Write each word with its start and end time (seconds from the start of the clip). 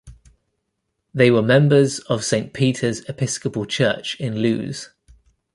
They 1.13 1.29
were 1.29 1.43
members 1.43 1.99
of 1.99 2.25
Saint 2.25 2.53
Peter's 2.53 3.07
Episcopal 3.07 3.67
Church 3.67 4.15
in 4.19 4.39
Lewes. 4.39 4.89